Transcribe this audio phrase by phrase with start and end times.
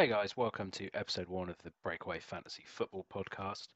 [0.00, 3.68] Hey guys, welcome to episode one of the Breakaway Fantasy Football Podcast.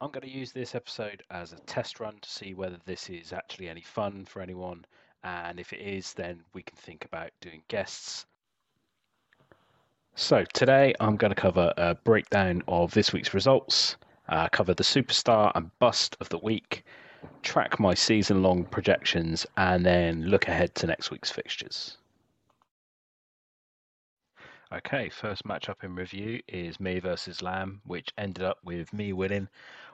[0.00, 3.34] I'm going to use this episode as a test run to see whether this is
[3.34, 4.86] actually any fun for anyone,
[5.24, 8.24] and if it is, then we can think about doing guests.
[10.14, 13.96] So, today I'm going to cover a breakdown of this week's results,
[14.30, 16.82] uh, cover the superstar and bust of the week,
[17.42, 21.98] track my season long projections, and then look ahead to next week's fixtures.
[24.70, 29.48] Okay, first matchup in review is me versus Lamb, which ended up with me winning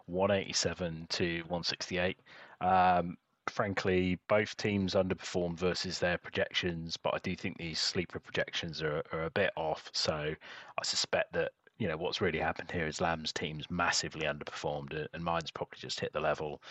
[0.07, 2.19] 187 to 168.
[2.61, 3.17] Um,
[3.47, 9.05] frankly, both teams underperformed versus their projections, but I do think these sleeper projections are,
[9.13, 9.91] are a bit off.
[9.93, 15.07] So I suspect that you know what's really happened here is Lamb's team's massively underperformed,
[15.13, 16.63] and mine's probably just hit the level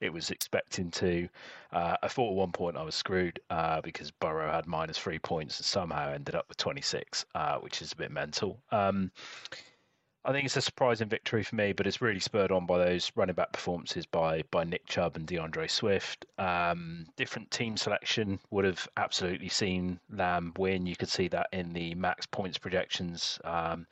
[0.00, 1.28] it was expecting to.
[1.72, 5.18] Uh, I thought at one point I was screwed uh, because Burrow had minus three
[5.18, 8.58] points and somehow ended up with 26, uh, which is a bit mental.
[8.72, 9.10] Um,
[10.24, 13.10] I think it's a surprising victory for me, but it's really spurred on by those
[13.14, 16.26] running back performances by by Nick Chubb and DeAndre Swift.
[16.36, 20.86] Um, different team selection would have absolutely seen Lamb win.
[20.86, 23.38] You could see that in the max points projections.
[23.44, 23.86] Um,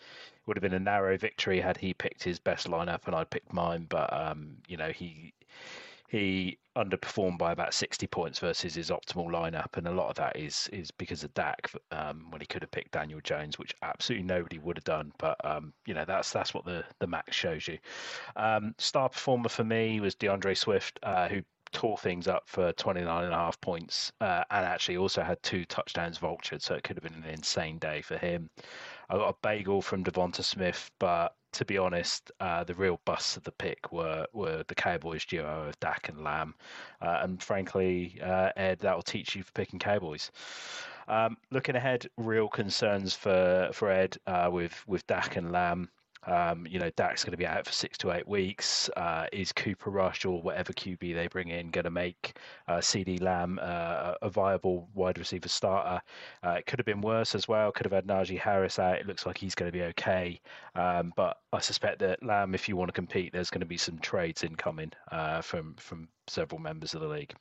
[0.46, 3.52] would have been a narrow victory had he picked his best lineup and I picked
[3.52, 3.86] mine.
[3.88, 5.34] But um, you know he
[6.08, 10.36] he underperformed by about 60 points versus his optimal lineup, and a lot of that
[10.36, 14.26] is is because of Dak um, when he could have picked Daniel Jones, which absolutely
[14.26, 15.12] nobody would have done.
[15.18, 17.78] But um, you know that's that's what the the max shows you.
[18.36, 21.42] Um, star performer for me was DeAndre Swift, uh, who
[21.76, 25.66] tore things up for 29 and a half points uh, and actually also had two
[25.66, 28.48] touchdowns vultured so it could have been an insane day for him
[29.08, 33.36] I got a bagel from Devonta Smith, but to be honest, uh, the real busts
[33.36, 36.54] of the pick were were the Cowboys duo of Dak and Lamb,
[37.00, 40.32] uh, and frankly, uh, Ed, that will teach you for picking Cowboys.
[41.08, 45.88] Um, looking ahead, real concerns for for Ed uh, with with Dak and Lamb.
[46.26, 48.90] Um, you know, Dak's going to be out for six to eight weeks.
[48.96, 52.38] Uh, is Cooper Rush or whatever QB they bring in going to make
[52.68, 56.00] uh, CeeDee Lamb uh, a viable wide receiver starter?
[56.44, 57.72] Uh, it could have been worse as well.
[57.72, 58.98] Could have had Najee Harris out.
[58.98, 60.40] It looks like he's going to be okay.
[60.74, 63.78] Um, but I suspect that Lamb, if you want to compete, there's going to be
[63.78, 67.34] some trades incoming uh, from from several members of the league.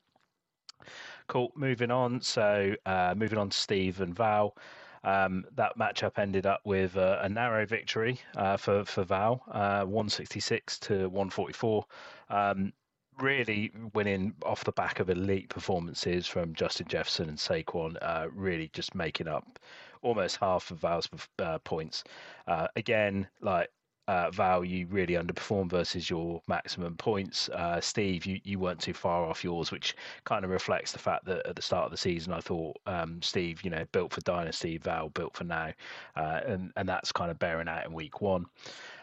[1.28, 1.52] Cool.
[1.56, 2.22] Moving on.
[2.22, 4.56] So uh, moving on to Steve and Val.
[5.06, 9.86] Um, that matchup ended up with a, a narrow victory uh, for for Val, uh,
[9.86, 11.86] 166 to 144.
[12.30, 12.74] Um,
[13.20, 18.70] really winning off the back of elite performances from Justin Jefferson and Saquon, uh, really
[18.74, 19.60] just making up
[20.02, 21.08] almost half of Val's
[21.40, 22.04] uh, points.
[22.48, 23.70] Uh, again, like
[24.08, 27.50] uh, Val, you really underperformed versus your maximum points.
[27.50, 29.96] Uh, Steve, you, you weren't too far off yours, which
[30.26, 33.22] kind of reflects the fact that at the start of the season, I thought um,
[33.22, 35.72] Steve, you know, built for dynasty, Val built for now,
[36.16, 38.46] uh, and and that's kind of bearing out in week one.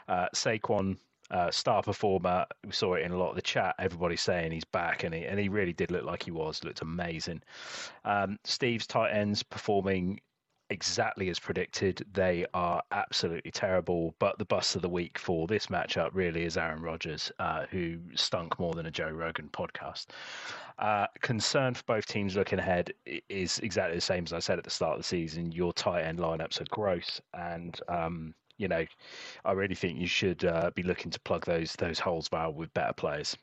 [0.09, 0.97] Uh, Saquon.
[1.31, 2.45] Uh, star performer.
[2.63, 3.75] We saw it in a lot of the chat.
[3.79, 6.63] Everybody saying he's back, and he and he really did look like he was.
[6.63, 7.41] Looked amazing.
[8.05, 10.21] Um, Steve's tight ends performing
[10.73, 12.05] exactly as predicted.
[12.13, 14.15] They are absolutely terrible.
[14.19, 17.99] But the bust of the week for this matchup really is Aaron Rodgers, uh, who
[18.15, 20.07] stunk more than a Joe Rogan podcast.
[20.79, 22.93] Uh, concern for both teams looking ahead
[23.29, 25.53] is exactly the same as I said at the start of the season.
[25.53, 28.85] Your tight end lineups are gross, and um, you know,
[29.45, 32.73] I really think you should uh, be looking to plug those those holes well with
[32.75, 33.37] better players.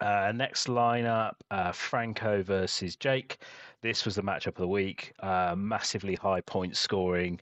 [0.00, 3.38] Uh, next lineup: uh, Franco versus Jake.
[3.80, 5.12] This was the matchup of the week.
[5.20, 7.40] Uh, massively high point scoring.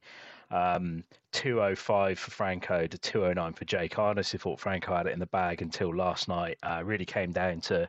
[0.51, 1.03] Um,
[1.33, 3.99] 205 for Franco to 209 for Jake.
[3.99, 6.57] I honestly thought Franco had it in the bag until last night.
[6.63, 7.89] Uh, really came down to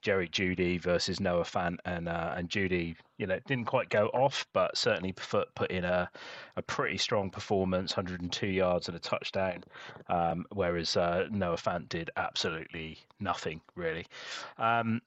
[0.00, 4.46] Jerry Jeudy versus Noah Fant, and uh, and Jeudy, you know, didn't quite go off,
[4.52, 6.10] but certainly put put in a,
[6.56, 9.62] a pretty strong performance, 102 yards and a touchdown,
[10.08, 14.06] um, whereas uh, Noah Fant did absolutely nothing really.
[14.56, 15.02] Um,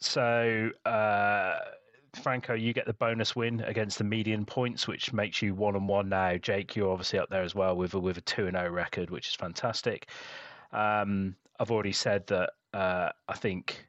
[0.00, 0.70] so.
[0.84, 1.58] Uh,
[2.16, 5.88] Franco, you get the bonus win against the median points, which makes you one and
[5.88, 6.36] one now.
[6.36, 8.72] Jake, you're obviously up there as well with a, with a two and zero oh
[8.72, 10.08] record, which is fantastic.
[10.72, 13.86] Um, I've already said that uh, I think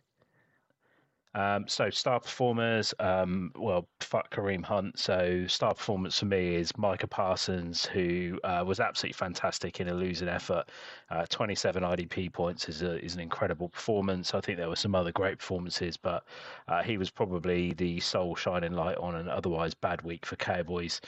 [1.35, 4.97] um, so star performers, um, well, fuck Kareem Hunt.
[4.97, 9.93] So star performance for me is Micah Parsons, who uh, was absolutely fantastic in a
[9.93, 10.69] losing effort.
[11.11, 14.33] Uh, 27 IDP points is a, is an incredible performance.
[14.33, 16.23] I think there were some other great performances, but
[16.69, 21.01] uh, he was probably the sole shining light on an otherwise bad week for Cowboys.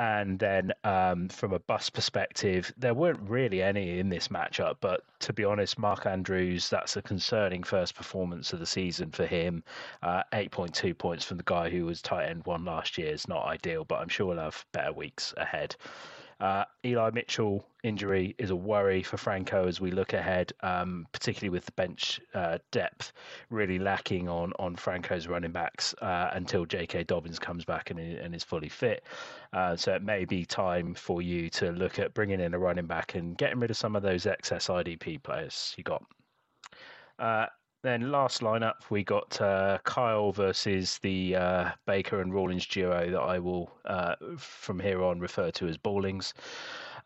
[0.00, 4.76] And then um, from a bus perspective, there weren't really any in this matchup.
[4.80, 9.26] But to be honest, Mark Andrews, that's a concerning first performance of the season for
[9.26, 9.62] him.
[10.02, 13.44] Uh, 8.2 points from the guy who was tight end one last year is not
[13.44, 15.76] ideal, but I'm sure we'll have better weeks ahead.
[16.40, 21.50] Uh, Eli Mitchell injury is a worry for Franco as we look ahead, um, particularly
[21.50, 23.12] with the bench uh, depth
[23.50, 27.04] really lacking on on Franco's running backs uh, until J.K.
[27.04, 29.04] Dobbins comes back and, and is fully fit.
[29.52, 32.86] Uh, so it may be time for you to look at bringing in a running
[32.86, 36.02] back and getting rid of some of those excess IDP players you got.
[37.82, 43.20] Then last lineup we got uh, Kyle versus the uh, Baker and Rawlings duo that
[43.20, 46.34] I will uh, from here on refer to as Bawlings.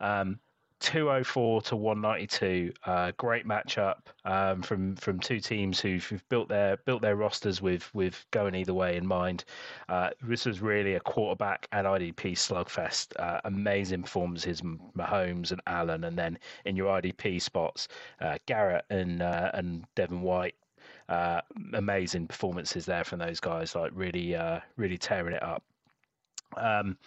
[0.01, 0.39] Um,
[0.81, 6.75] 204 to 192 uh, great matchup um, from from two teams who've, who've, built their
[6.85, 9.45] built their rosters with with going either way in mind
[9.87, 14.61] uh, this was really a quarterback and IDP slugfest uh, amazing performances
[14.97, 17.87] Mahomes and Allen and then in your IDP spots
[18.19, 20.55] uh, Garrett and uh, and Devin White
[21.09, 21.41] uh,
[21.73, 25.63] amazing performances there from those guys, like really, uh, really tearing it up.
[26.57, 26.97] Um,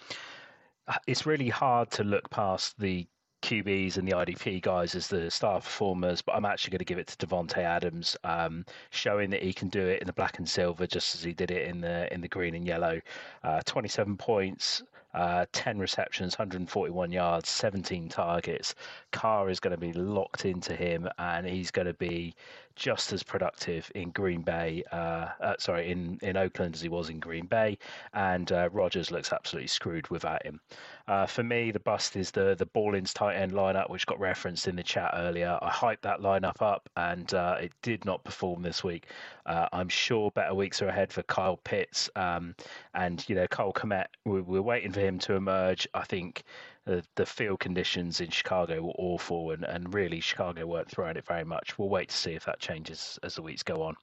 [1.07, 3.07] it's really hard to look past the
[3.43, 6.99] QBs and the IDP guys as the star performers, but I'm actually going to give
[6.99, 10.49] it to Davante Adams, um, showing that he can do it in the black and
[10.49, 13.01] silver, just as he did it in the in the green and yellow.
[13.45, 14.83] Uh, 27 points,
[15.15, 18.75] uh, 10 receptions, 141 yards, 17 targets.
[19.13, 22.35] Carr is going to be locked into him, and he's going to be
[22.79, 27.11] just as productive in Green Bay, uh, uh, sorry, in, in Oakland as he was
[27.11, 27.77] in Green Bay,
[28.15, 30.61] and uh, Rodgers looks absolutely screwed without him.
[31.09, 34.69] Uh, for me, the bust is the the Ballins tight end lineup, which got referenced
[34.69, 35.59] in the chat earlier.
[35.61, 39.07] I hyped that lineup up, and it did not perform this week.
[39.47, 42.55] I'm sure better weeks are ahead for Kyle Pitts, um,
[42.95, 44.07] and you know Cole Kmet.
[44.25, 45.89] We're, we're waiting for him to emerge.
[45.95, 46.45] I think
[46.89, 51.27] the, the field conditions in Chicago were awful, and, and really Chicago weren't throwing it
[51.27, 51.79] very much.
[51.79, 53.95] We'll wait to see if that changes as the weeks go on.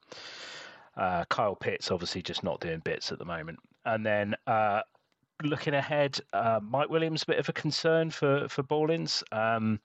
[0.95, 4.81] Uh, Kyle Pitts obviously just not doing bits at the moment, and then uh,
[5.43, 9.23] looking ahead, uh, Mike Williams a bit of a concern for for Ballins.
[9.31, 9.79] Um,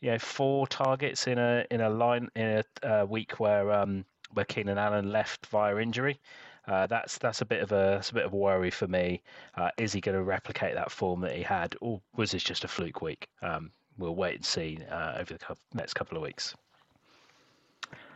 [0.00, 4.04] you know, four targets in a in a line in a uh, week where um,
[4.32, 6.20] where Keenan Allen left via injury.
[6.66, 9.22] Uh, that's that's a bit of a a bit of a worry for me.
[9.56, 12.64] Uh, is he going to replicate that form that he had, or was this just
[12.64, 13.28] a fluke week?
[13.42, 16.54] Um, we'll wait and see uh, over the next couple of weeks.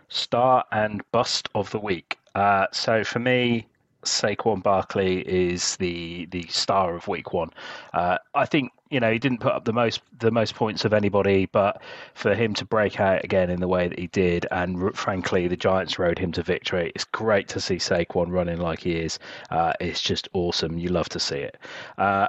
[0.09, 2.19] Star and bust of the week.
[2.35, 3.67] Uh, so for me,
[4.05, 7.51] Saquon Barkley is the the star of week one.
[7.93, 10.93] Uh, I think you know he didn't put up the most the most points of
[10.93, 11.83] anybody, but
[12.15, 15.57] for him to break out again in the way that he did, and frankly the
[15.57, 16.93] Giants rode him to victory.
[16.95, 19.19] It's great to see Saquon running like he is.
[19.51, 20.79] Uh, it's just awesome.
[20.79, 21.57] You love to see it.
[21.97, 22.29] Uh,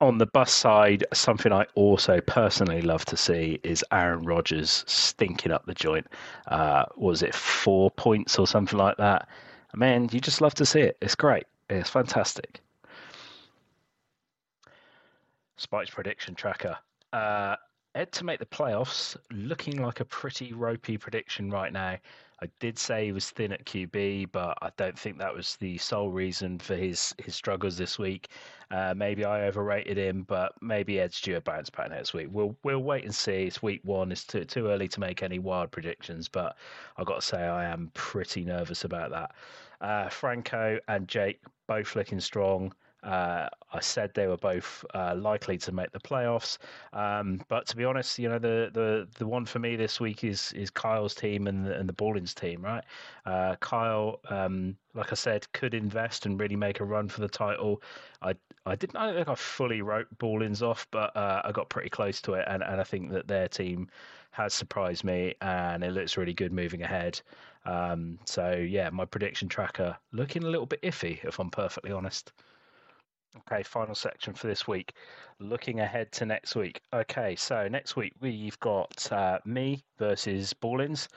[0.00, 5.52] on the bus side, something I also personally love to see is Aaron Rodgers stinking
[5.52, 6.06] up the joint.
[6.48, 9.28] Uh, was it four points or something like that?
[9.74, 10.96] man, you just love to see it.
[11.00, 11.44] It's great.
[11.68, 12.60] It's fantastic.
[15.60, 16.76] Spike's prediction tracker.
[17.12, 17.56] Uh,
[17.94, 21.98] Ed to make the playoffs, looking like a pretty ropey prediction right now.
[22.42, 25.76] I did say he was thin at QB, but I don't think that was the
[25.76, 28.28] sole reason for his his struggles this week.
[28.70, 32.28] Uh, maybe I overrated him, but maybe Ed's due a bounce back next week.
[32.30, 33.42] We'll we'll wait and see.
[33.42, 34.10] It's week one.
[34.12, 36.56] It's too too early to make any wild predictions, but
[36.96, 39.34] I've got to say I am pretty nervous about that.
[39.82, 42.72] Uh, Franco and Jake both looking strong.
[43.02, 46.58] Uh, I said they were both uh, likely to make the playoffs,
[46.92, 50.22] um, but to be honest, you know the, the the one for me this week
[50.24, 52.84] is is Kyle's team and the, and the Ballins team, right?
[53.24, 57.28] Uh, Kyle, um, like I said, could invest and really make a run for the
[57.28, 57.82] title.
[58.22, 58.34] I
[58.66, 62.20] I didn't I think I fully wrote Ballins off, but uh, I got pretty close
[62.22, 63.88] to it, and, and I think that their team
[64.32, 67.20] has surprised me, and it looks really good moving ahead.
[67.64, 72.32] Um, so yeah, my prediction tracker looking a little bit iffy, if I'm perfectly honest.
[73.36, 74.94] Okay, final section for this week.
[75.38, 76.80] Looking ahead to next week.
[76.92, 81.08] Okay, so next week we've got uh, me versus Ballins.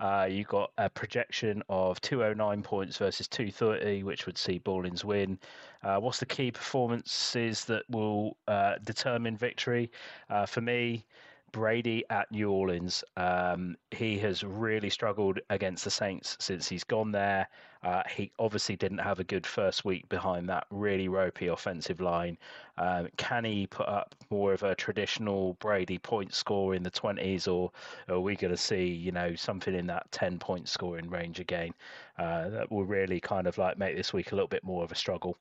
[0.00, 5.38] Uh, you've got a projection of 209 points versus 230, which would see Ballins win.
[5.84, 9.90] Uh, what's the key performances that will uh, determine victory?
[10.28, 11.04] Uh, for me,
[11.52, 13.04] Brady at New Orleans.
[13.16, 17.48] Um, he has really struggled against the Saints since he's gone there.
[17.82, 22.36] Uh, he obviously didn't have a good first week behind that really ropey offensive line.
[22.76, 27.48] Um, can he put up more of a traditional Brady point score in the 20s,
[27.48, 27.72] or
[28.08, 31.72] are we going to see, you know, something in that 10 point scoring range again?
[32.18, 34.92] Uh, that will really kind of like make this week a little bit more of
[34.92, 35.36] a struggle.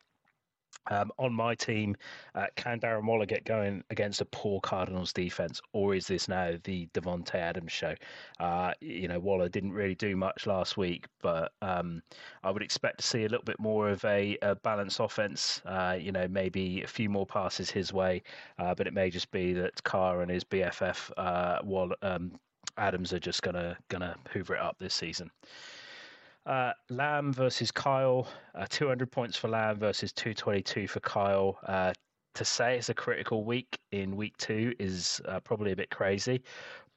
[0.88, 1.96] Um, on my team,
[2.36, 6.54] uh, can Darren Waller get going against a poor Cardinals defense, or is this now
[6.64, 7.94] the Davante Adams show?
[8.40, 12.02] Uh, you know, Waller didn't really do much last week, but um,
[12.44, 15.62] I would expect to see a little bit more of a, a balanced offense.
[15.66, 18.24] Uh, you know, maybe a few more passes his way,
[18.58, 22.32] uh, but it may just be that Carr and his BFF uh, Waller, um,
[22.78, 25.30] Adams are just gonna gonna hoover it up this season.
[26.50, 31.60] Uh, Lamb versus Kyle, uh, 200 points for Lamb versus 222 for Kyle.
[31.68, 31.94] Uh,
[32.34, 36.42] to say it's a critical week in week two is uh, probably a bit crazy.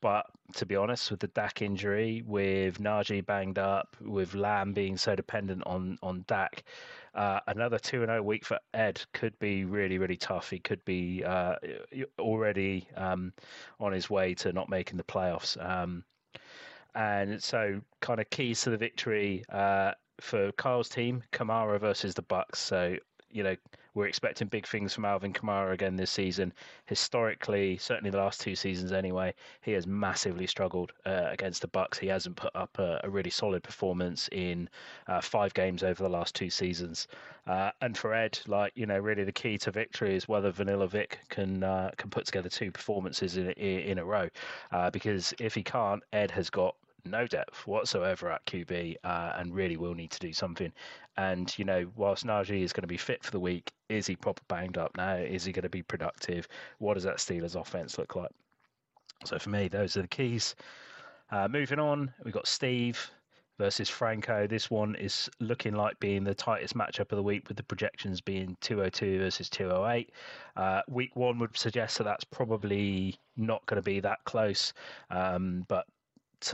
[0.01, 4.97] But to be honest, with the Dak injury, with Najee banged up, with Lamb being
[4.97, 6.65] so dependent on on Dak,
[7.15, 10.49] uh, another two and zero oh week for Ed could be really really tough.
[10.49, 11.57] He could be uh,
[12.19, 13.35] already um,
[13.79, 15.63] on his way to not making the playoffs.
[15.63, 16.05] Um,
[16.95, 22.23] and so kind of keys to the victory uh, for Kyle's team: Kamara versus the
[22.23, 22.59] Bucks.
[22.59, 22.97] So
[23.31, 23.57] you know
[23.95, 26.53] we're expecting big things from Alvin Kamara again this season.
[26.87, 31.99] Historically, certainly the last two seasons anyway, he has massively struggled uh, against the Bucks.
[31.99, 34.69] He hasn't put up a, a really solid performance in
[35.09, 37.07] uh, five games over the last two seasons.
[37.47, 40.89] Uh, and for Ed, like you know, really the key to victory is whether Vanilla
[40.89, 44.29] Vic can uh, can put together two performances in in a row.
[44.71, 49.55] Uh, because if he can't, Ed has got no depth whatsoever at QB uh, and
[49.55, 50.73] really will need to do something.
[51.17, 54.17] And, you know, whilst Najee is going to be fit for the week, is he
[54.17, 55.17] proper banged up now?
[55.17, 56.49] Is he going to be productive?
[56.79, 58.31] What does that Steelers offense look like?
[59.25, 60.55] So for me, those are the keys.
[61.31, 63.11] Uh, moving on, we've got Steve
[63.59, 64.47] versus Franco.
[64.47, 68.21] This one is looking like being the tightest matchup of the week, with the projections
[68.21, 70.11] being 202 versus 208.
[70.57, 74.73] Uh, week one would suggest that that's probably not going to be that close,
[75.11, 75.87] um, but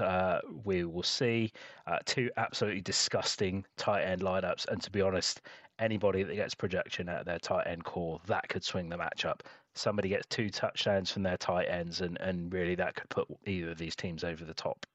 [0.00, 1.52] uh, we will see.
[1.86, 5.40] Uh, two absolutely disgusting tight end lineups, and to be honest,
[5.78, 9.40] anybody that gets projection out of their tight end core that could swing the matchup.
[9.74, 13.70] Somebody gets two touchdowns from their tight ends, and and really that could put either
[13.70, 14.86] of these teams over the top.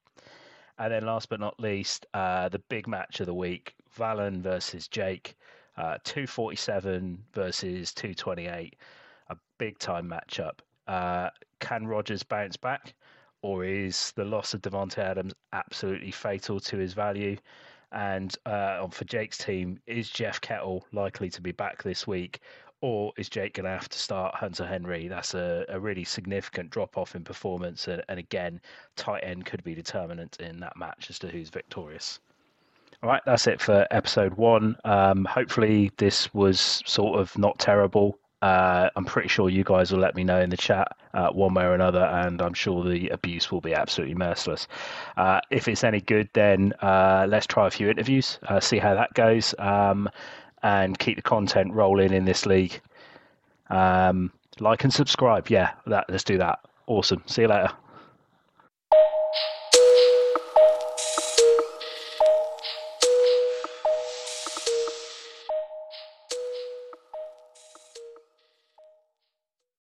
[0.80, 4.88] And then last but not least, uh, the big match of the week: Valen versus
[4.88, 5.36] Jake.
[5.76, 8.76] Uh, 247 versus 228,
[9.30, 10.60] a big time matchup.
[10.88, 12.94] Uh, can Rodgers bounce back?
[13.44, 17.38] Or is the loss of Davante Adams absolutely fatal to his value?
[17.92, 22.40] And uh, for Jake's team, is Jeff Kittle likely to be back this week,
[22.82, 25.08] or is Jake going to have to start Hunter Henry?
[25.08, 28.60] That's a, a really significant drop off in performance, and, and again,
[28.96, 32.20] tight end could be determinant in that match as to who's victorious.
[33.04, 34.76] All right, that's it for episode one.
[34.86, 38.18] Um, hopefully, this was sort of not terrible.
[38.44, 41.54] Uh, I'm pretty sure you guys will let me know in the chat uh, one
[41.54, 44.68] way or another, and I'm sure the abuse will be absolutely merciless.
[45.16, 48.96] Uh, if it's any good, then uh, let's try a few interviews, uh, see how
[48.96, 50.10] that goes, um,
[50.62, 52.82] and keep the content rolling in this league.
[53.70, 55.50] Um, like and subscribe.
[55.50, 56.60] Yeah, that, let's do that.
[56.86, 57.24] Awesome.
[57.28, 57.72] See you later.